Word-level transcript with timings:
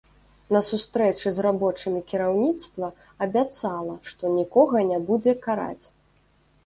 На 0.55 0.61
сустрэчы 0.69 1.27
з 1.35 1.43
рабочымі 1.45 2.01
кіраўніцтва 2.13 2.87
абяцала, 3.29 3.95
што 4.13 4.23
нікога 4.41 4.77
не 4.93 4.99
будзе 5.11 5.33
караць. 5.49 5.85